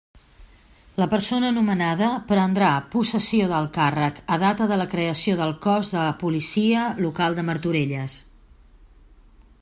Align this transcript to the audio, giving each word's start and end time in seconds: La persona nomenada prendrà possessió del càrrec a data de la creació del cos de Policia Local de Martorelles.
La 0.99 1.05
persona 1.09 1.49
nomenada 1.57 2.07
prendrà 2.31 2.69
possessió 2.95 3.49
del 3.51 3.67
càrrec 3.75 4.21
a 4.35 4.39
data 4.43 4.67
de 4.71 4.79
la 4.83 4.87
creació 4.93 5.35
del 5.41 5.53
cos 5.65 5.91
de 5.97 6.05
Policia 6.23 6.87
Local 7.07 7.37
de 7.41 7.43
Martorelles. 7.51 8.17